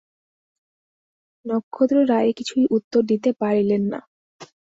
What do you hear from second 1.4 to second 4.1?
নক্ষত্ররায় কিছুই উত্তর দিতে পারিলেন না।